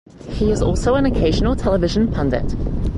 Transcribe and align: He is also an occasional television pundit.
He 0.29 0.49
is 0.49 0.63
also 0.63 0.95
an 0.95 1.05
occasional 1.05 1.55
television 1.55 2.11
pundit. 2.11 2.55